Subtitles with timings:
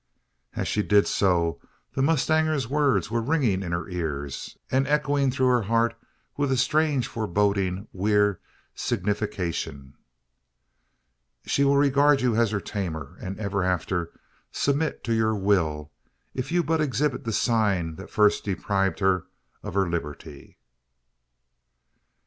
[0.55, 1.61] As she did so,
[1.93, 5.95] the mustanger's words were ringing in her ears, and echoing through her heart
[6.35, 8.39] with a strange foreboding weird
[8.73, 9.93] signification.
[11.45, 14.09] "_She will regard you as her tamer; and ever after
[14.51, 15.91] submit to your will,
[16.33, 19.27] if you but exhibit the sign that first deprived her
[19.61, 20.55] of her liberty_."